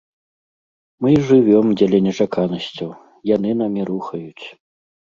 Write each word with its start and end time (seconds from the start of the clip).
Мы 1.05 1.09
і 1.17 1.19
жывём 1.27 1.65
дзеля 1.77 1.99
нечаканасцяў, 2.09 2.89
яны 3.37 3.49
намі 3.63 3.81
рухаюць. 3.93 4.45